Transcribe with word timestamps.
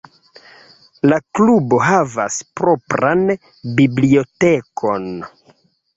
La 1.11 1.19
klubo 1.39 1.81
havas 1.89 2.39
propran 2.61 3.21
bibliotekon. 3.81 5.07